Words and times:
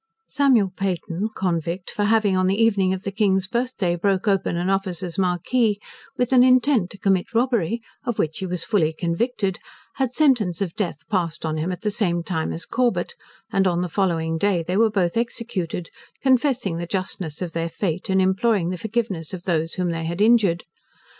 Samuel 0.27 0.71
Peyton, 0.75 1.29
convict, 1.35 1.91
for 1.91 2.05
having 2.05 2.35
on 2.35 2.47
the 2.47 2.59
evening 2.59 2.91
of 2.91 3.03
the 3.03 3.11
King's 3.11 3.45
birth 3.45 3.77
day 3.77 3.93
broke 3.95 4.27
open 4.27 4.57
an 4.57 4.67
officer's 4.67 5.19
marquee, 5.19 5.79
with 6.17 6.33
an 6.33 6.43
intent 6.43 6.89
to 6.89 6.97
commit 6.97 7.35
robbery, 7.35 7.83
of 8.03 8.17
which 8.17 8.39
he 8.39 8.47
was 8.47 8.63
fully 8.65 8.93
convicted, 8.93 9.59
had 9.97 10.11
sentence 10.11 10.59
of 10.59 10.73
death 10.75 11.07
passed 11.07 11.45
on 11.45 11.57
him 11.57 11.71
at 11.71 11.81
the 11.81 11.91
same 11.91 12.23
time 12.23 12.51
as 12.51 12.65
Corbet; 12.65 13.13
and 13.51 13.67
on 13.67 13.81
the 13.81 13.87
following 13.89 14.39
day 14.39 14.63
they 14.63 14.75
were 14.75 14.89
both 14.89 15.15
executed, 15.17 15.91
confessing 16.19 16.77
the 16.77 16.87
justness 16.87 17.39
of 17.39 17.53
their 17.53 17.69
fate, 17.69 18.09
and 18.09 18.19
imploring 18.19 18.69
the 18.71 18.79
forgiveness 18.79 19.35
of 19.35 19.43
those 19.43 19.73
whom 19.75 19.91
they 19.91 20.05
had 20.05 20.19
injured. 20.19 20.63